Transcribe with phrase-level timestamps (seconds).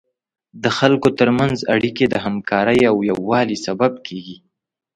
[0.63, 4.37] د خلکو تر منځ اړیکې د همکارۍ او یووالي سبب کیږي.